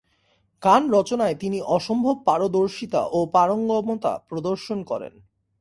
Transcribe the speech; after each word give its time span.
গান 0.63 0.81
রচনায় 0.91 1.35
তিনি 1.35 1.59
অসম্ভব 1.67 2.15
পারদর্শিতা 2.25 3.01
ও 3.11 3.19
পারঙ্গমতা 3.25 4.13
প্রদর্শন 4.29 4.79
করেন। 4.83 5.13